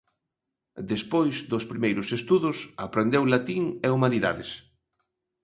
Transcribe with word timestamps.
Despois 0.91 1.35
dos 1.51 1.67
primeiros 1.71 2.07
estudos, 2.17 2.57
aprendeu 2.85 3.23
latín 3.33 3.63
e 3.85 3.87
humanidades. 3.95 4.49